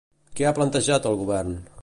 [0.39, 1.57] Què ha plantejat el Govern?